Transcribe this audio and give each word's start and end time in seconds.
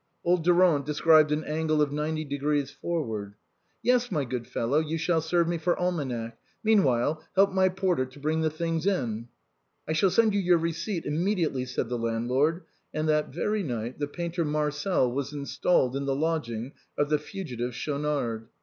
Old 0.25 0.43
Durand 0.43 0.83
described 0.83 1.31
an 1.31 1.43
angle 1.43 1.79
of 1.79 1.91
ninety 1.91 2.25
degrees 2.25 2.71
for 2.71 3.03
ward." 3.05 3.35
Yes, 3.83 4.11
my 4.11 4.25
good 4.25 4.47
fellow, 4.47 4.79
you 4.79 4.97
shall 4.97 5.21
serve 5.21 5.47
me 5.47 5.59
for 5.59 5.77
almanac. 5.77 6.39
Meanwhile, 6.63 7.23
help 7.35 7.51
my 7.53 7.69
porter 7.69 8.05
to 8.07 8.19
bring 8.19 8.41
the 8.41 8.49
things 8.49 8.87
in."" 8.87 9.27
I 9.87 9.93
shall 9.93 10.09
send 10.09 10.33
you 10.33 10.39
your 10.39 10.57
receipt 10.57 11.05
immediately," 11.05 11.65
said 11.65 11.87
the 11.87 11.99
landlord; 11.99 12.63
and 12.91 13.07
that 13.09 13.29
very 13.29 13.61
night 13.61 13.99
the 13.99 14.07
painter 14.07 14.43
Marcel 14.43 15.11
was 15.11 15.33
in 15.33 15.45
stalled 15.45 15.95
in 15.95 16.07
the 16.07 16.15
lodging 16.15 16.71
of 16.97 17.11
the 17.11 17.19
fugitive 17.19 17.75
Schaunard. 17.75 18.47